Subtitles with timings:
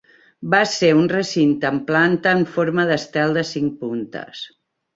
[0.53, 4.45] Va ser un recinte amb planta en forma d'estel de cinc puntes.